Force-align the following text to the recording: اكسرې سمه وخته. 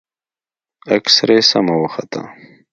اكسرې 0.95 1.37
سمه 1.49 1.75
وخته. 1.83 2.21